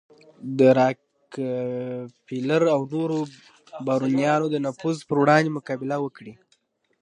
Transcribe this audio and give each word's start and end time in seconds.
د 0.57 0.59
راکفیلر 0.79 2.63
او 2.75 2.81
نورو 2.93 3.17
بارونیانو 3.85 4.45
د 4.49 4.55
نفوذ 4.65 4.97
پر 5.07 5.17
وړاندې 5.19 5.55
مقابله 5.57 5.97
وکړي. 6.01 6.33